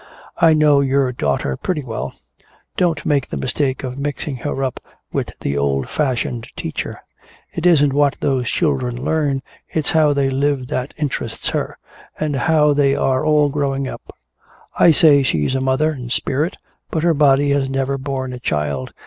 I 0.39 0.55
know 0.55 0.79
your 0.81 1.11
daughter 1.11 1.55
pretty 1.55 1.83
well. 1.83 2.15
Don't 2.75 3.05
make 3.05 3.29
the 3.29 3.37
mistake 3.37 3.83
of 3.83 3.99
mixing 3.99 4.37
her 4.37 4.63
up 4.63 4.79
with 5.13 5.31
the 5.41 5.55
old 5.55 5.89
fashioned 5.89 6.47
teacher. 6.55 6.99
It 7.53 7.67
isn't 7.67 7.93
what 7.93 8.15
those 8.19 8.49
children 8.49 9.05
learn, 9.05 9.43
it's 9.69 9.91
how 9.91 10.13
they 10.13 10.31
live 10.31 10.65
that 10.69 10.95
interests 10.97 11.49
her, 11.49 11.77
and 12.19 12.35
how 12.35 12.73
they 12.73 12.95
are 12.95 13.23
all 13.23 13.49
growing 13.49 13.87
up. 13.87 14.11
I 14.75 14.89
say 14.89 15.21
she's 15.21 15.53
a 15.53 15.61
mother 15.61 15.91
in 15.93 16.09
spirit 16.09 16.57
but 16.89 17.03
her 17.03 17.13
body 17.13 17.51
has 17.51 17.69
never 17.69 17.99
borne 17.99 18.33
a 18.33 18.39
child. 18.39 18.91